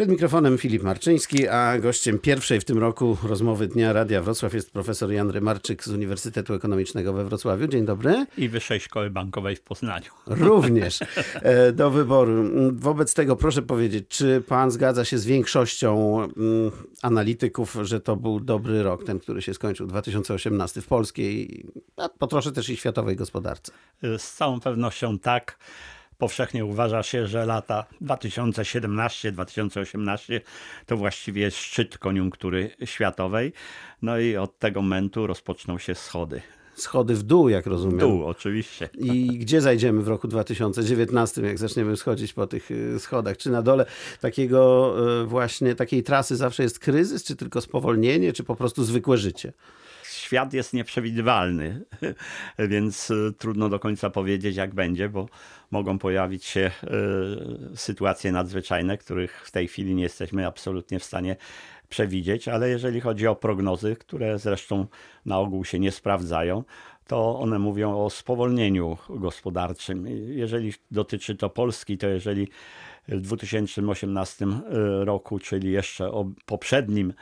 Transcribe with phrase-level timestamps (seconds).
[0.00, 4.70] Przed mikrofonem Filip Marczyński, a gościem pierwszej w tym roku rozmowy Dnia Radia Wrocław jest
[4.70, 7.66] profesor Jan Rymarczyk z Uniwersytetu Ekonomicznego we Wrocławiu.
[7.66, 8.26] Dzień dobry.
[8.38, 10.10] I Wyższej Szkoły Bankowej w Poznaniu.
[10.26, 10.98] Również
[11.42, 12.44] e, do wyboru.
[12.72, 16.70] Wobec tego proszę powiedzieć, czy pan zgadza się z większością mm,
[17.02, 22.26] analityków, że to był dobry rok, ten, który się skończył 2018 w polskiej, a po
[22.26, 23.72] trosze też i światowej gospodarce?
[24.18, 25.58] Z całą pewnością tak
[26.20, 30.40] powszechnie uważa się, że lata 2017-2018
[30.86, 33.52] to właściwie jest szczyt koniunktury światowej.
[34.02, 36.42] No i od tego momentu rozpoczną się schody.
[36.74, 37.98] Schody w dół, jak rozumiem.
[37.98, 38.88] W dół, oczywiście.
[38.98, 43.36] I gdzie zajdziemy w roku 2019, jak zaczniemy schodzić po tych y, schodach?
[43.36, 43.86] Czy na dole
[44.20, 49.16] takiego y, właśnie takiej trasy zawsze jest kryzys, czy tylko spowolnienie, czy po prostu zwykłe
[49.16, 49.52] życie?
[50.30, 51.84] Świat jest nieprzewidywalny,
[52.72, 55.28] więc e, trudno do końca powiedzieć, jak będzie, bo
[55.70, 56.90] mogą pojawić się e,
[57.76, 61.36] sytuacje nadzwyczajne, których w tej chwili nie jesteśmy absolutnie w stanie
[61.88, 64.86] przewidzieć, ale jeżeli chodzi o prognozy, które zresztą
[65.26, 66.64] na ogół się nie sprawdzają,
[67.06, 70.06] to one mówią o spowolnieniu gospodarczym.
[70.36, 72.48] Jeżeli dotyczy to Polski, to jeżeli
[73.10, 74.48] w 2018 e,
[75.04, 77.12] roku, czyli jeszcze o poprzednim,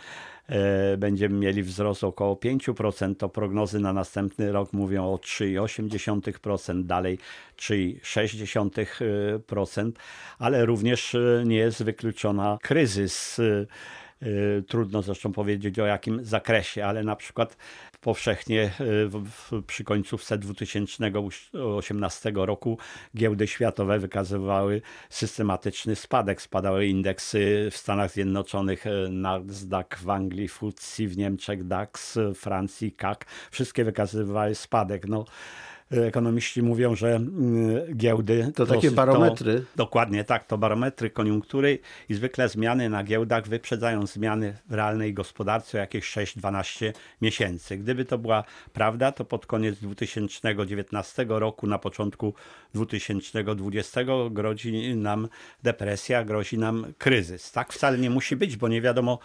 [0.49, 7.19] e, będziemy mieli wzrost około 5%, to prognozy na następny rok mówią o 3,8%, dalej
[7.57, 9.93] 3,6%,
[10.39, 13.41] ale również e, nie jest wykluczona kryzys
[14.69, 17.57] Trudno zresztą powiedzieć o jakim zakresie, ale na przykład
[18.01, 22.79] powszechnie e, przy końcówce 2018 roku
[23.17, 26.43] giełdy światowe wykazywały systematyczny spadek.
[26.43, 32.93] Spadały indeksy w Stanach Zjednoczonych, e, Nasdaq w Anglii, FTSE w Niemczech, DAX, w Francji,
[32.93, 33.19] CAC.
[33.51, 35.09] Wszystkie wykazywały spadek.
[35.09, 35.25] No,
[35.91, 39.61] ekonomiści mówią, że mm, giełdy to, to takie barometry.
[39.61, 45.15] To, dokładnie tak, to barometry koniunktury i zwykle zmiany na giełdach wyprzedzają zmiany w realnej
[45.15, 47.77] gospodarce o jakieś 6-12 miesięcy.
[47.77, 52.35] Gdyby to była prawda, to pod koniec 2019 roku, na początku
[52.75, 55.29] 2020 grozi nam
[55.63, 57.53] depresja, grozi nam kryzys.
[57.53, 59.19] Tak wcale nie musi być, bo nie wiadomo,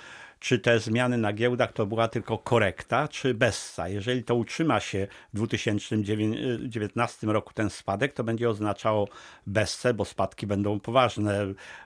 [0.44, 3.90] czy te zmiany na giełdach to była tylko korekta, czy bessa.
[3.90, 9.08] Jeżeli to utrzyma się w 2019 roku ten spadek, to będzie oznaczało
[9.48, 11.42] bessę, bo spadki będą poważne.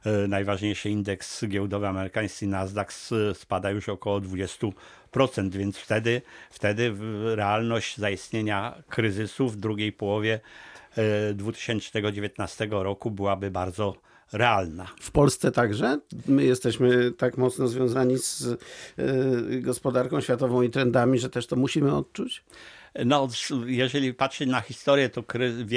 [0.05, 2.91] E, najważniejszy indeks giełdowy amerykański Nasdaq
[3.33, 4.71] spada już około 20%,
[5.49, 6.95] więc wtedy, wtedy
[7.35, 10.39] realność zaistnienia kryzysu w drugiej połowie
[11.33, 14.87] 2019 e, roku byłaby bardzo realna.
[14.99, 15.99] W Polsce także?
[16.27, 21.95] My jesteśmy tak mocno związani z y, gospodarką światową i trendami, że też to musimy
[21.95, 22.43] odczuć?
[23.05, 23.27] No,
[23.65, 25.23] jeżeli patrzeć na historię, to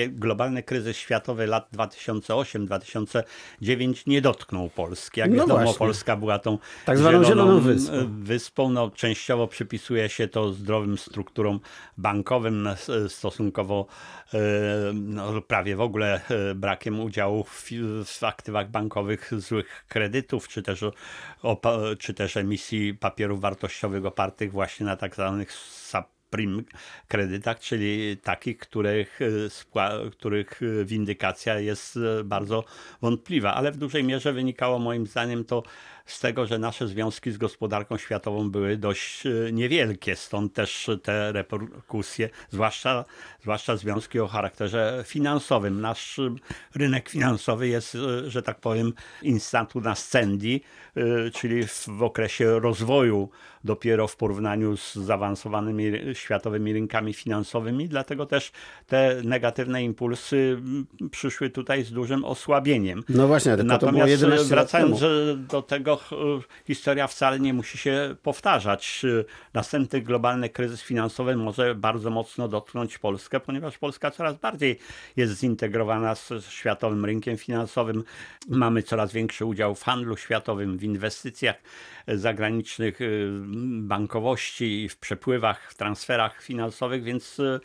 [0.08, 5.20] globalny kryzys światowy lat 2008-2009 nie dotknął Polski.
[5.20, 5.78] Jak no wiadomo, właśnie.
[5.78, 7.92] Polska była tą tak zwaną zieloną, wyspą.
[8.08, 8.70] wyspą.
[8.70, 11.60] No, częściowo przypisuje się to zdrowym strukturom
[11.98, 12.68] bankowym,
[13.08, 13.86] stosunkowo
[14.34, 14.38] e,
[14.94, 17.70] no, prawie w ogóle e, brakiem udziału w,
[18.04, 20.84] w aktywach bankowych złych kredytów, czy też,
[21.98, 25.52] czy też emisji papierów wartościowych opartych właśnie na tak zwanych
[26.30, 26.64] prim
[27.08, 32.64] kredytach, czyli takich, których, e, których windykacja jest e, bardzo
[33.02, 35.62] wątpliwa, ale w dużej mierze wynikało moim zdaniem to
[36.06, 41.32] z tego, że nasze związki z gospodarką światową były dość e, niewielkie, stąd też te
[41.32, 43.04] reperkusje, zwłaszcza,
[43.42, 45.80] zwłaszcza związki o charakterze finansowym.
[45.80, 46.20] Nasz
[46.74, 47.96] rynek finansowy jest,
[48.26, 50.60] że tak powiem, instantu nascendi,
[51.32, 53.28] czyli w okresie rozwoju
[53.64, 58.52] dopiero w porównaniu z zaawansowanymi światowymi rynkami finansowymi, dlatego też
[58.86, 60.62] te negatywne impulsy
[61.10, 63.04] przyszły tutaj z dużym osłabieniem.
[63.08, 65.00] No właśnie, tylko Natomiast to było wracając
[65.48, 65.89] do tego,
[66.66, 69.06] historia wcale nie musi się powtarzać.
[69.54, 74.78] Następny globalny kryzys finansowy może bardzo mocno dotknąć Polskę, ponieważ Polska coraz bardziej
[75.16, 78.04] jest zintegrowana z światowym rynkiem finansowym.
[78.48, 81.56] Mamy coraz większy udział w handlu światowym, w inwestycjach
[82.06, 82.98] zagranicznych,
[83.80, 87.60] bankowości, w przepływach, w transferach finansowych, więc e,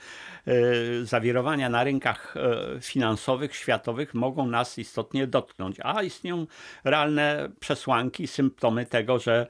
[0.48, 6.48] e, zawirowania na rynkach e, finansowych, światowych mogą nas istotnie dotknąć, a istnieją
[6.84, 9.48] realne przesłanki, symptomy tego, że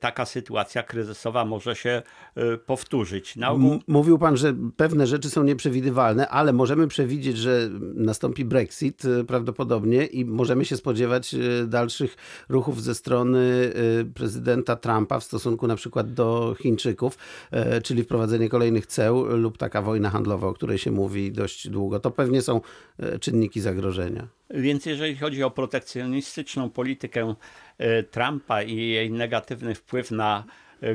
[0.00, 2.02] taka sytuacja kryzysowa może się
[2.66, 3.34] powtórzyć.
[3.48, 3.78] Ogół...
[3.88, 10.24] Mówił pan, że pewne rzeczy są nieprzewidywalne, ale możemy przewidzieć, że nastąpi Brexit prawdopodobnie i
[10.24, 11.34] możemy się spodziewać
[11.66, 12.16] dalszych
[12.48, 13.72] ruchów ze strony
[14.14, 17.18] prezydenta Trumpa w stosunku na przykład do Chińczyków.
[17.82, 22.00] czyli wprowadzenie kolejnych ceł lub taka wojna handlowa, o której się mówi dość długo.
[22.00, 22.60] To pewnie są
[23.20, 24.28] czynniki zagrożenia.
[24.50, 27.34] Więc jeżeli chodzi o protekcjonistyczną politykę
[28.10, 30.44] Trumpa i jej negatywny wpływ na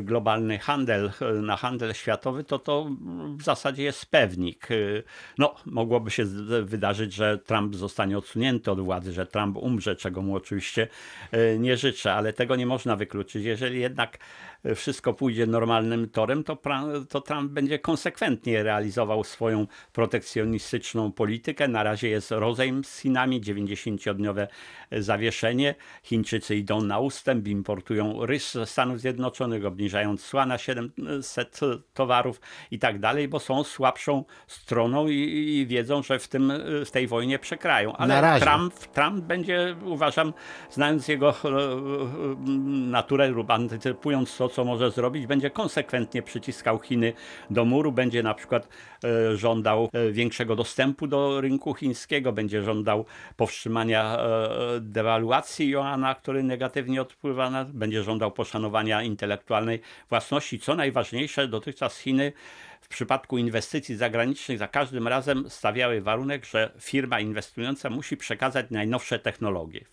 [0.02, 1.12] globalny handel,
[1.42, 2.90] na handel światowy, to to
[3.38, 4.68] w zasadzie jest pewnik.
[5.38, 6.26] No, mogłoby się
[6.64, 10.88] wydarzyć, że Trump zostanie odsunięty od władzy, że Trump umrze, czego mu oczywiście
[11.32, 13.46] e, nie życzę, ale tego nie można wykluczyć.
[13.46, 14.18] Jeżeli jednak
[14.76, 16.58] wszystko pójdzie normalnym torem, to,
[17.10, 21.68] to Trump będzie konsekwentnie realizował swoją protekcjonistyczną politykę.
[21.68, 24.48] Na razie jest rozejm z Chinami, 90-dniowe
[24.92, 25.76] zawieszenie.
[26.04, 31.60] Chińczycy idą na ustęp, importują ryż ze Stanów Zjednoczonych, obniżając cła na 700
[31.94, 36.54] towarów i tak dalej, bo są słabszą stroną i, i wiedzą, że w, tym,
[36.86, 37.96] w tej wojnie przekrają.
[37.96, 40.34] Ale Trump, Trump będzie, uważam,
[40.72, 42.36] znając jego e, e,
[42.70, 47.14] naturę lub antycypując to, co może zrobić, będzie konsekwentnie przyciskał Chiny
[47.50, 48.68] do muru, będzie na przykład
[49.04, 53.06] e, żądał e, większego dostępu do rynku chińskiego, będzie żądał
[53.38, 60.60] powstrzymania e, dewaluacji Joana, który negatywnie odpływa na, będzie żądał poszanowania intelektualnej własności.
[60.60, 62.34] Co najważniejsze, dotychczas Chiny
[62.82, 69.20] w przypadku inwestycji zagranicznych za każdym razem stawiały warunek, że firma inwestująca musi przekazać najnowsze
[69.20, 69.86] technologie.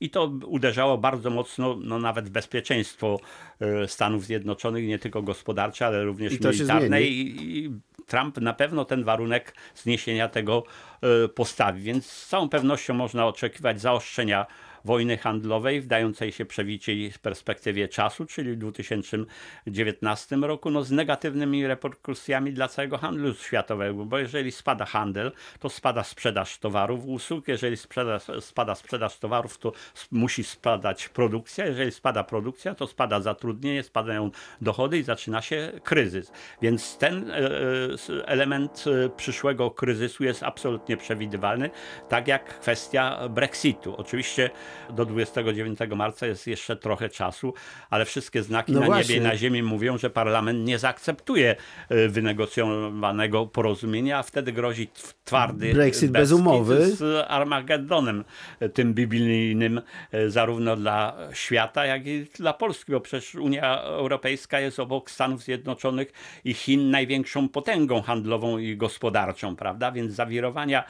[0.00, 3.20] I to uderzało bardzo mocno, no nawet w bezpieczeństwo
[3.60, 7.02] e, Stanów Zjednoczonych, nie tylko gospodarcze, ale również I militarne.
[7.02, 7.70] I,
[8.06, 10.64] Trump na pewno ten warunek zniesienia tego
[11.02, 11.82] e, postawi.
[11.82, 14.46] Więc z całą pewnością można oczekiwać zaostrzenia
[14.84, 21.66] wojny handlowej wdającej się przewidzieć w perspektywie czasu, czyli w 2019 roku, no z negatywnymi
[21.66, 27.76] reperkusjami dla całego handlu światowego, bo jeżeli spada handel, to spada sprzedaż towarów, usług, jeżeli
[27.76, 29.72] sprzeda, spada sprzedaż towarów, to
[30.10, 34.30] musi spadać produkcja, jeżeli spada produkcja, to spada zatrudnienie, spadają
[34.60, 36.32] dochody i zaczyna się kryzys.
[36.62, 41.70] Więc ten e, e, element e, przyszłego kryzysu jest absolutnie przewidywalny,
[42.08, 43.96] tak jak kwestia Brexitu.
[43.96, 44.50] Oczywiście
[44.90, 47.54] do 29 marca jest jeszcze trochę czasu,
[47.90, 49.14] ale wszystkie znaki no na właśnie.
[49.14, 51.56] niebie i na ziemi mówią, że parlament nie zaakceptuje
[51.88, 54.88] e, wynegocjowanego porozumienia, a wtedy grozi
[55.24, 58.24] twardy Brexit bez umowy z Armagedonem,
[58.60, 59.80] e, tym biblijnym
[60.12, 65.42] e, zarówno dla świata, jak i dla Polski, bo przecież Unia Europejska jest obok Stanów
[65.42, 66.12] Zjednoczonych
[66.44, 69.92] i Chin największą potęgą handlową i gospodarczą, prawda?
[69.92, 70.84] Więc zawirowania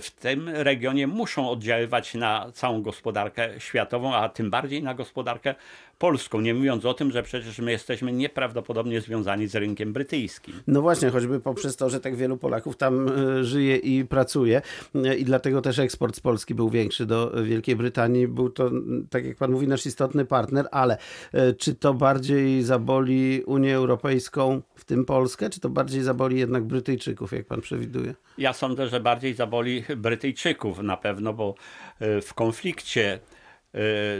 [0.00, 5.54] w tym regionie muszą oddziaływać na całą gospodarkę gospodarkę światową, a tym bardziej na gospodarkę
[5.98, 6.40] polską.
[6.40, 10.54] Nie mówiąc o tym, że przecież my jesteśmy nieprawdopodobnie związani z rynkiem brytyjskim.
[10.66, 14.62] No właśnie, choćby poprzez to, że tak wielu Polaków tam e, żyje i pracuje
[14.94, 18.28] e, i dlatego też eksport z Polski był większy do Wielkiej Brytanii.
[18.28, 18.70] Był to,
[19.10, 20.98] tak jak pan mówi, nasz istotny partner, ale
[21.32, 26.64] e, czy to bardziej zaboli Unię Europejską, w tym Polskę, czy to bardziej zaboli jednak
[26.64, 28.14] Brytyjczyków, jak pan przewiduje?
[28.38, 31.54] Ja sądzę, że bardziej zaboli Brytyjczyków na pewno, bo
[32.00, 33.20] w konflikcie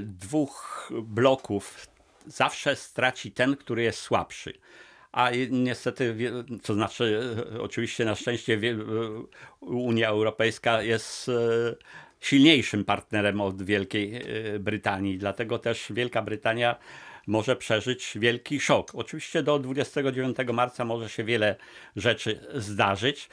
[0.02, 1.86] dwóch bloków
[2.26, 4.52] zawsze straci ten, który jest słabszy.
[5.12, 6.16] A niestety,
[6.62, 7.20] to znaczy,
[7.54, 8.76] y, oczywiście na szczęście y,
[9.60, 11.30] Unia Europejska jest
[12.20, 14.22] silniejszym partnerem od Wielkiej
[14.60, 15.18] Brytanii.
[15.18, 16.76] Dlatego też Wielka Brytania
[17.26, 18.90] może przeżyć wielki szok.
[18.94, 21.56] Oczywiście do 29 marca może się wiele
[21.96, 23.28] rzeczy zdarzyć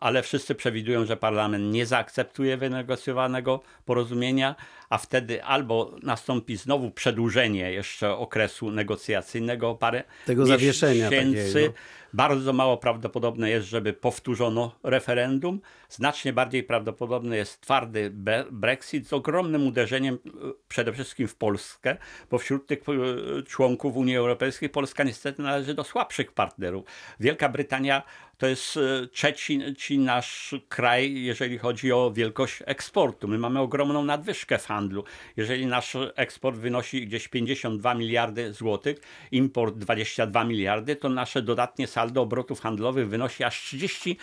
[0.00, 4.54] ale wszyscy przewidują, że parlament nie zaakceptuje wynegocjowanego porozumienia,
[4.88, 11.52] a wtedy albo nastąpi znowu przedłużenie jeszcze okresu negocjacyjnego o parę Tego zawieszenia miesięcy.
[11.54, 11.74] Takiego.
[12.12, 15.60] Bardzo mało prawdopodobne jest, żeby powtórzono referendum.
[15.88, 18.10] Znacznie bardziej prawdopodobny jest twardy
[18.50, 20.28] Brexit z ogromnym uderzeniem e,
[20.68, 21.96] przede wszystkim w Polskę,
[22.30, 26.84] bo wśród tych e, członków Unii Europejskiej Polska niestety należy do słabszych partnerów.
[27.20, 28.02] Wielka Brytania
[28.38, 33.28] to jest e, trzeci nasz kraj, jeżeli chodzi o wielkość eksportu.
[33.28, 35.04] My mamy ogromną nadwyżkę w handlu.
[35.36, 38.98] Jeżeli nasz eksport wynosi gdzieś 52 miliardy złotych,
[39.32, 44.16] import 22 miliardy, to nasze dodatnie saldo obrotów handlowych wynosi aż 30,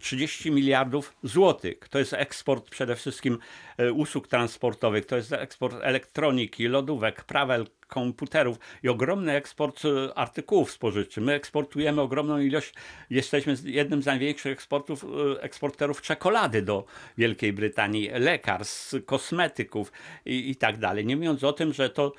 [0.00, 1.78] 30 miliardów złotych.
[1.90, 3.38] To jest eksport przede wszystkim
[3.78, 10.70] e, usług transportowych, to jest eksport elektroniki, lodówek, prawel, komputerów i ogromny eksport e, artykułów
[10.70, 11.24] spożywczych.
[11.24, 12.74] My eksportujemy ogromną ilość,
[13.10, 16.84] jesteśmy jednym z największych eksportów, e, eksporterów czekolady do
[17.18, 19.92] Wielkiej Brytanii, lekarstw, kosmetyków
[20.26, 21.06] i, i tak dalej.
[21.06, 22.12] Nie mówiąc o tym, że to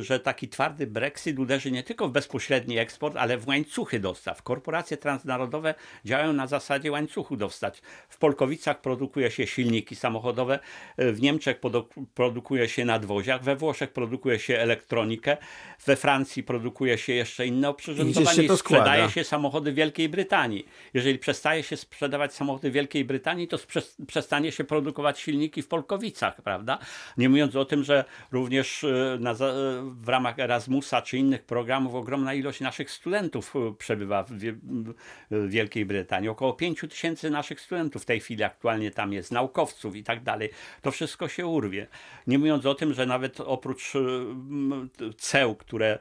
[0.00, 4.42] że taki twardy Brexit uderzy nie tylko w bezpośredni eksport, ale w łańcuchy dostaw.
[4.42, 7.80] Korporacje transnarodowe działają na zasadzie łańcuchu dostaw.
[8.08, 10.58] W Polkowicach produkuje się silniki samochodowe,
[10.98, 11.60] w Niemczech
[12.14, 15.36] produkuje się nadwoziach, we Włoszech produkuje się elektronikę,
[15.86, 20.66] we Francji produkuje się jeszcze inne oprzyrządowanie i, i sprzedaje się samochody Wielkiej Brytanii.
[20.94, 23.58] Jeżeli przestaje się sprzedawać samochody Wielkiej Brytanii, to
[24.06, 26.78] przestanie się produkować silniki w Polkowicach, prawda?
[27.16, 29.34] Nie mówiąc o tym, że również e, na,
[29.82, 34.34] w ramach Erasmusa czy innych programów ogromna ilość naszych studentów e, przebywa w,
[35.48, 36.28] Wielkiej Brytanii.
[36.28, 40.50] Około 5 tysięcy naszych studentów w tej chwili aktualnie tam jest, naukowców i tak dalej.
[40.82, 41.86] To wszystko się urwie.
[42.26, 44.00] Nie mówiąc o tym, że nawet oprócz e,
[45.18, 45.98] ceł, które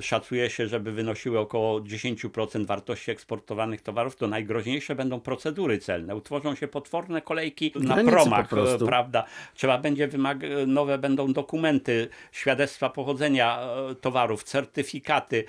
[0.00, 6.16] szacuje się, żeby wynosiły około 10% wartości eksportowanych towarów, to najgroźniejsze będą procedury celne.
[6.16, 9.24] Utworzą się potworne kolejki na promach, e, prawda?
[9.54, 13.58] Trzeba będzie wymag- nowe będą dokumenty, świadectwa pochodzenia
[13.90, 15.44] e, towarów, certyfikaty,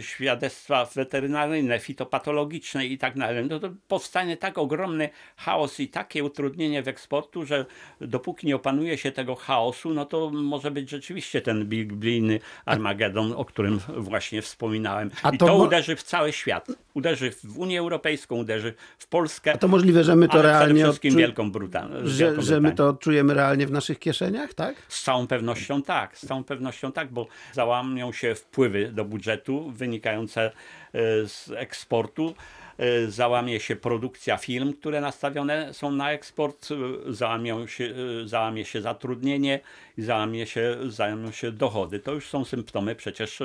[0.00, 3.46] świadectwa weterynaryjne, fitopatologiczne i tak dalej.
[3.50, 7.66] No to powstanie tak ogromny chaos i takie utrudnienie w eksportu, że
[8.00, 13.44] dopóki nie opanuje się tego chaosu, no to może być rzeczywiście ten biblijny Armagedon, o
[13.46, 15.10] którym właśnie wspominałem.
[15.22, 16.66] A I to, to uderzy w cały świat.
[16.94, 19.52] Uderzy w Unię Europejską, uderzy w Polskę.
[19.52, 20.74] A to możliwe, że my to realnie.
[20.74, 21.18] Przede wszystkim odczu...
[21.18, 21.94] Wielką Brytanię.
[22.04, 24.76] Że, że my to czujemy realnie w naszych kieszeniach, tak?
[24.88, 26.18] Z całą pewnością tak.
[26.18, 30.52] Z całą pewnością tak, bo załamią się wpływy do budżetu wynikające e,
[31.28, 32.34] z eksportu.
[32.78, 38.80] E, załamie się produkcja firm, które nastawione są na eksport, e, załamią się, załamie się
[38.80, 39.60] zatrudnienie
[39.98, 41.98] i załamie się, załamią się dochody.
[41.98, 43.42] To już są symptomy przecież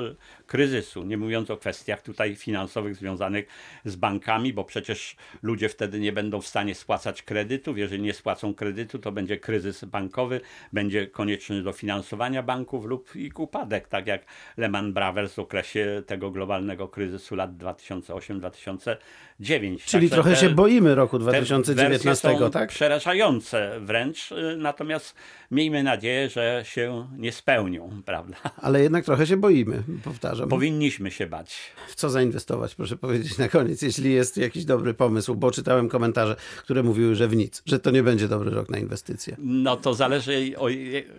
[0.47, 3.47] kryzysu, nie mówiąc o kwestiach tutaj finansowych związanych
[3.85, 7.77] z bankami, bo przecież ludzie wtedy nie będą w stanie spłacać kredytów.
[7.77, 10.41] Jeżeli nie spłacą kredytu, to będzie kryzys bankowy,
[10.73, 14.25] będzie konieczny dofinansowania banków lub ich upadek, tak jak
[14.57, 18.97] Lehman Brothers w okresie tego globalnego kryzysu lat 2008-2009.
[19.41, 19.85] 9.
[19.85, 22.69] Czyli Także trochę te, się boimy roku 2019, tak?
[22.69, 25.15] Przerażające wręcz, y, natomiast
[25.51, 28.37] miejmy nadzieję, że się nie spełnią, prawda?
[28.61, 30.49] Ale jednak trochę się boimy, powtarzam.
[30.49, 31.59] Powinniśmy się bać.
[31.87, 36.35] W co zainwestować, proszę powiedzieć na koniec, jeśli jest jakiś dobry pomysł, bo czytałem komentarze,
[36.63, 39.35] które mówiły, że w nic, że to nie będzie dobry rok na inwestycje.
[39.39, 40.67] No to zależy o,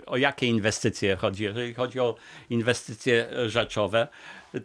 [0.07, 1.45] o jakie inwestycje chodzi.
[1.45, 2.15] Jeżeli chodzi o
[2.51, 4.09] inwestycje rzeczowe,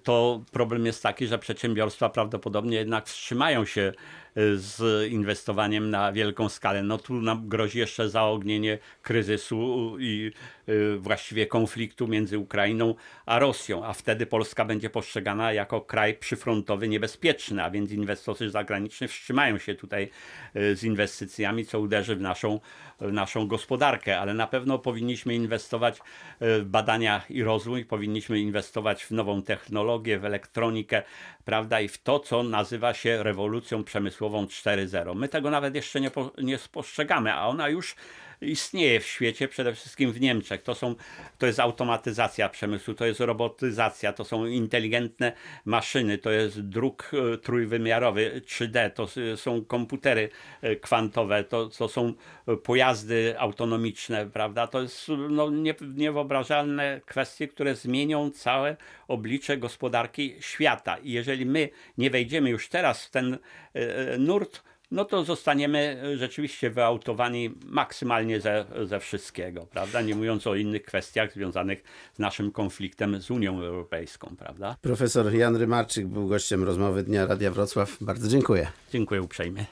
[0.04, 3.94] to problem jest taki, że przedsiębiorstwa prawdopodobnie jednak wstrzymają się
[4.56, 6.84] z inwestowaniem na wielką skalę.
[6.84, 10.32] No tu nam grozi jeszcze zaognienie kryzysu i
[10.70, 16.88] y, właściwie konfliktu między Ukrainą a Rosją, a wtedy Polska będzie postrzegana jako kraj przyfrontowy
[16.88, 20.10] niebezpieczny, a więc inwestorzy zagraniczni wstrzymają się tutaj
[20.56, 22.60] y, z inwestycjami, co uderzy w naszą,
[23.02, 26.02] w naszą gospodarkę, ale na pewno powinniśmy inwestować y,
[26.40, 31.04] w badania i rozwój, powinniśmy inwestować w nową technologię, w elektronikę,
[31.46, 35.16] prawda, i w to, co nazywa się rewolucją przemysłową 4.0.
[35.16, 37.96] My tego nawet jeszcze nie, po, nie spostrzegamy, a ona już
[38.42, 40.64] istnieje w świecie, przede wszystkim w Niemczech.
[40.64, 40.96] To, są,
[41.38, 45.32] to jest automatyzacja przemysłu, to jest robotyzacja, to są inteligentne
[45.66, 50.30] maszyny, to jest druk e, trójwymiarowy 3D, to są komputery
[50.62, 52.14] e, kwantowe, to, to są
[52.64, 54.68] pojazdy autonomiczne, prawda?
[54.68, 58.78] To jest no, nie, niewyobrażalne kwestie, które zmienią całe
[59.08, 60.98] oblicze gospodarki świata.
[60.98, 63.38] I jeżeli my nie wejdziemy już teraz w ten
[63.74, 70.02] e, nurt, no to zostaniemy e, rzeczywiście wyautowani maksymalnie ze, ze wszystkiego, prawda?
[70.02, 74.78] Nie mówiąc o innych kwestiach związanych z naszym konfliktem z Unią Europejską, prawda?
[74.82, 77.98] Profesor Jan Rymarczyk był gościem rozmowy Dnia Radia Wrocław.
[78.02, 78.68] Bardzo dziękuję.
[78.92, 79.66] Dziękuję uprzejmie.